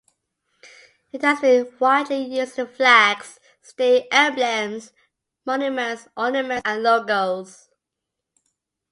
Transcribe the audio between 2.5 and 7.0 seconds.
in flags, state emblems, monuments, ornaments, and